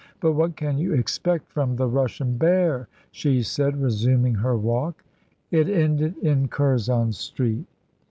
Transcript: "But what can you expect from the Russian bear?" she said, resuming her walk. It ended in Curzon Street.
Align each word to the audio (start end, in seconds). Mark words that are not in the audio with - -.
"But 0.19 0.31
what 0.33 0.55
can 0.55 0.79
you 0.79 0.93
expect 0.95 1.51
from 1.51 1.75
the 1.75 1.85
Russian 1.85 2.35
bear?" 2.35 2.87
she 3.11 3.43
said, 3.43 3.79
resuming 3.79 4.33
her 4.33 4.57
walk. 4.57 5.03
It 5.51 5.69
ended 5.69 6.17
in 6.23 6.47
Curzon 6.47 7.11
Street. 7.11 7.67